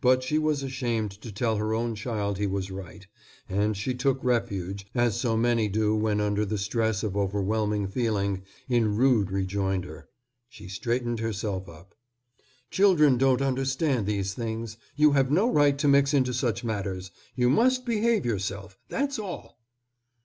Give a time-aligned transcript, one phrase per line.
[0.00, 3.06] But she was ashamed to tell her own child he was right,
[3.48, 8.42] and she took refuge, as so many do when under the stress of overwhelming feeling,
[8.68, 10.08] in rude rejoinder.
[10.48, 11.94] She straightened herself up.
[12.72, 14.76] "Children don't understand such things.
[14.96, 17.12] You have no right to mix into such matters.
[17.36, 18.76] You must behave yourself.
[18.88, 19.60] That's all."